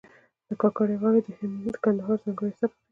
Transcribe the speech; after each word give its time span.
د 0.47 0.49
کاکړۍ 0.61 0.95
غاړې 1.01 1.19
د 1.73 1.77
کندهار 1.83 2.17
ځانګړی 2.23 2.51
سبک 2.59 2.73
دی. 2.75 2.79